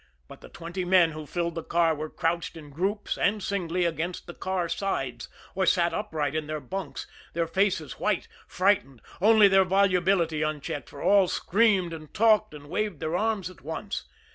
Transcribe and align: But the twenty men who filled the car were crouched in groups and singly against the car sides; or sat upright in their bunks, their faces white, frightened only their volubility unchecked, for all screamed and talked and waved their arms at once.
But 0.27 0.41
the 0.41 0.49
twenty 0.49 0.83
men 0.83 1.11
who 1.11 1.27
filled 1.27 1.53
the 1.53 1.63
car 1.63 1.93
were 1.93 2.09
crouched 2.09 2.57
in 2.57 2.71
groups 2.71 3.19
and 3.19 3.43
singly 3.43 3.85
against 3.85 4.25
the 4.25 4.33
car 4.33 4.67
sides; 4.67 5.27
or 5.53 5.67
sat 5.67 5.93
upright 5.93 6.33
in 6.33 6.47
their 6.47 6.59
bunks, 6.59 7.05
their 7.33 7.45
faces 7.45 7.99
white, 7.99 8.27
frightened 8.47 9.03
only 9.21 9.47
their 9.47 9.63
volubility 9.63 10.41
unchecked, 10.41 10.89
for 10.89 11.03
all 11.03 11.27
screamed 11.27 11.93
and 11.93 12.15
talked 12.15 12.51
and 12.55 12.67
waved 12.67 12.99
their 12.99 13.15
arms 13.15 13.51
at 13.51 13.61
once. 13.61 14.05